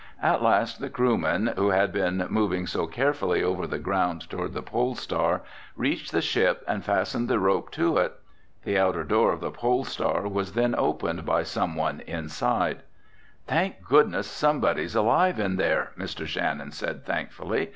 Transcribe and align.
At 0.23 0.41
last 0.41 0.79
the 0.81 0.89
crewmen, 0.89 1.53
who 1.55 1.69
had 1.69 1.93
been 1.93 2.25
moving 2.27 2.65
so 2.65 2.87
carefully 2.87 3.43
over 3.43 3.67
the 3.67 3.77
ground 3.77 4.27
toward 4.31 4.53
the 4.53 4.63
Pole 4.63 4.95
Star, 4.95 5.43
reached 5.75 6.11
the 6.11 6.23
ship 6.23 6.63
and 6.67 6.83
fastened 6.83 7.27
the 7.27 7.37
rope 7.37 7.69
to 7.73 7.97
it. 7.99 8.13
The 8.63 8.79
outer 8.79 9.03
door 9.03 9.31
of 9.31 9.41
the 9.41 9.51
Pole 9.51 9.83
Star 9.83 10.27
was 10.27 10.53
then 10.53 10.73
opened 10.75 11.23
by 11.23 11.43
someone 11.43 11.99
inside. 12.07 12.81
"Thank 13.45 13.83
goodness 13.83 14.25
somebody's 14.25 14.95
alive 14.95 15.39
in 15.39 15.57
there!" 15.57 15.91
Mr. 15.95 16.25
Shannon 16.25 16.71
said 16.71 17.05
thankfully. 17.05 17.69